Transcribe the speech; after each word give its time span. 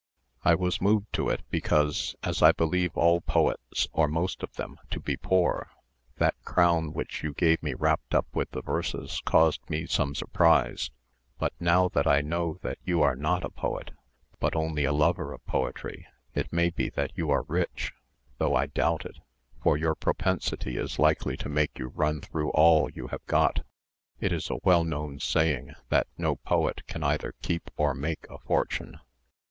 "I 0.43 0.55
was 0.55 0.81
moved 0.81 1.13
to 1.13 1.29
it, 1.29 1.41
because, 1.51 2.15
as 2.23 2.41
I 2.41 2.53
believe 2.53 2.97
all 2.97 3.21
poets, 3.21 3.87
or 3.93 4.07
most 4.07 4.41
of 4.41 4.51
them, 4.53 4.79
to 4.89 4.99
be 4.99 5.15
poor, 5.15 5.69
that 6.17 6.33
crown 6.43 6.91
which 6.91 7.21
you 7.21 7.33
gave 7.35 7.61
me 7.61 7.75
wrapped 7.75 8.15
up 8.15 8.25
with 8.33 8.49
the 8.49 8.63
verses 8.63 9.21
caused 9.25 9.61
me 9.69 9.85
some 9.85 10.15
surprise; 10.15 10.89
but 11.37 11.53
now 11.59 11.87
that 11.89 12.07
I 12.07 12.21
know 12.21 12.57
that 12.63 12.79
you 12.83 13.03
are 13.03 13.15
not 13.15 13.43
a 13.43 13.51
poet, 13.51 13.91
but 14.39 14.55
only 14.55 14.85
a 14.85 14.91
lover 14.91 15.33
of 15.33 15.45
poetry, 15.45 16.07
it 16.33 16.51
may 16.51 16.71
be 16.71 16.89
that 16.89 17.11
you 17.13 17.29
are 17.29 17.43
rich, 17.47 17.93
though 18.39 18.55
I 18.55 18.65
doubt 18.65 19.05
it, 19.05 19.19
for 19.61 19.77
your 19.77 19.93
propensity 19.93 20.77
is 20.77 20.97
likely 20.97 21.37
to 21.37 21.47
make 21.47 21.77
you 21.77 21.89
run 21.89 22.21
through 22.21 22.49
all 22.53 22.89
you 22.89 23.09
have 23.09 23.23
got. 23.27 23.63
It 24.19 24.31
is 24.33 24.49
a 24.49 24.57
well 24.63 24.83
known 24.83 25.19
saying, 25.19 25.75
that 25.89 26.07
no 26.17 26.37
poet 26.37 26.87
can 26.87 27.03
either 27.03 27.35
keep 27.43 27.69
or 27.77 27.93
make 27.93 28.25
a 28.31 28.39
fortune." 28.39 28.99